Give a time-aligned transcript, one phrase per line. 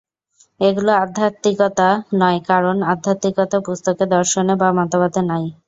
[0.59, 1.87] এগুলি আধ্যাত্মিকতা
[2.19, 5.43] নয়, কারণ আধ্যাত্মিকতা পুস্তকে দর্শনে বা মতবাদে নাই।